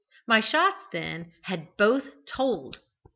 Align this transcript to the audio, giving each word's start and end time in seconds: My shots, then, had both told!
My 0.27 0.39
shots, 0.41 0.83
then, 0.91 1.31
had 1.43 1.77
both 1.77 2.25
told! 2.25 2.79